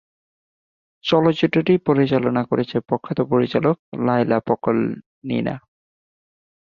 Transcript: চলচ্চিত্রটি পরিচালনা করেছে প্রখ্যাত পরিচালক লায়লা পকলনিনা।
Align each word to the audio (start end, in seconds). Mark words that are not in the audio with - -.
চলচ্চিত্রটি 1.03 1.73
পরিচালনা 1.87 2.41
করেছে 2.43 2.75
প্রখ্যাত 2.87 3.19
পরিচালক 3.31 3.75
লায়লা 4.05 4.37
পকলনিনা। 4.47 5.55